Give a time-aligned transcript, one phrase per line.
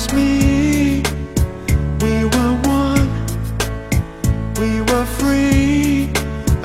[0.00, 1.02] Trust me.
[2.00, 3.06] We were one,
[4.58, 6.08] we were free.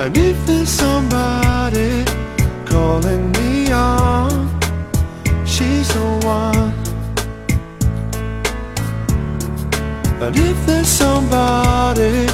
[0.00, 2.02] And if there's somebody
[2.64, 4.30] calling me on,
[5.44, 6.72] she's the one.
[10.22, 12.26] And if there's somebody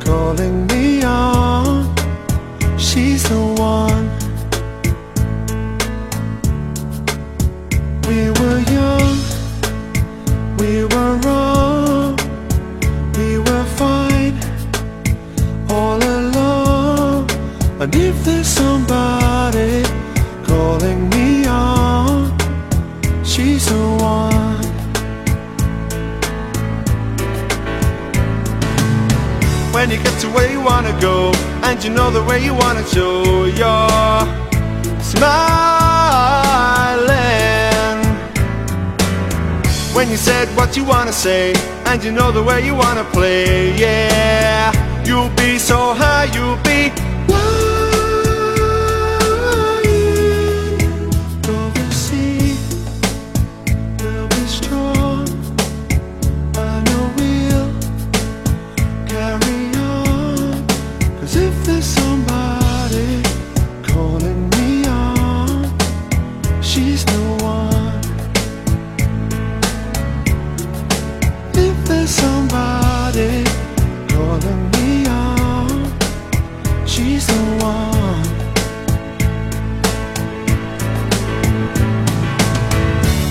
[0.00, 1.94] calling me on,
[2.76, 3.89] she's the one.
[10.60, 12.16] We were wrong,
[13.16, 14.38] we were fine
[15.70, 17.30] all along.
[17.80, 19.82] And if there's somebody
[20.44, 22.36] calling me on,
[23.24, 24.64] she's the one.
[29.72, 32.86] When you get to where you wanna go, and you know the way you wanna
[32.86, 33.88] show your
[35.00, 35.79] smiling.
[40.00, 41.52] When you said what you wanna say,
[41.84, 44.72] and you know the way you wanna play, yeah.
[45.04, 46.69] You'll be so high, you'll be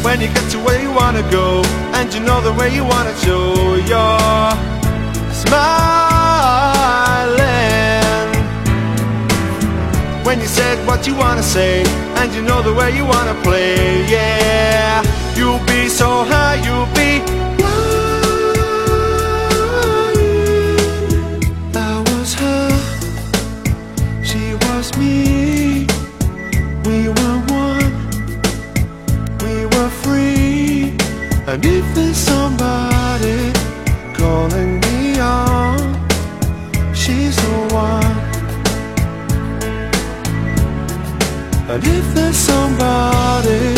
[0.09, 1.61] When you get to where you wanna go,
[1.93, 4.17] and you know the way you wanna show your
[5.31, 6.33] smiling.
[10.25, 11.83] When you said what you wanna say,
[12.15, 14.78] and you know the way you wanna play, yeah.
[42.59, 43.73] Somebody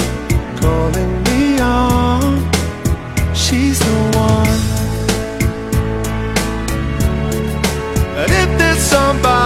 [0.61, 2.21] calling me on,
[3.43, 3.97] she's the
[4.29, 4.59] one.
[8.21, 9.40] And if there's somebody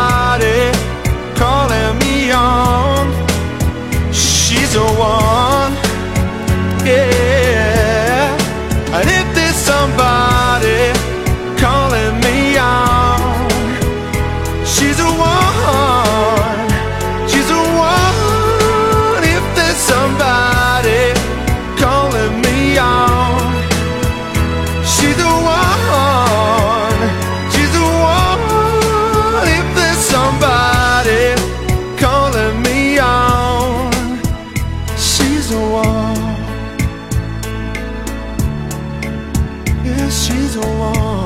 [40.06, 41.26] 别洗走我，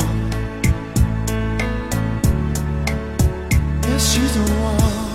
[3.82, 5.09] 别洗走我。